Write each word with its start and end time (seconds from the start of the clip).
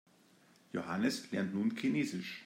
Johannes 0.73 1.29
lernt 1.29 1.53
nun 1.53 1.75
Chinesisch. 1.75 2.39